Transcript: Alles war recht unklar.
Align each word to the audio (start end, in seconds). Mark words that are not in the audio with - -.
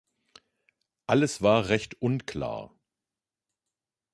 Alles 1.05 1.43
war 1.43 1.67
recht 1.69 2.01
unklar. 2.01 2.73